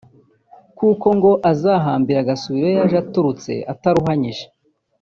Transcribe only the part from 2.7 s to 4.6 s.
yaje aturutse ataruhanyije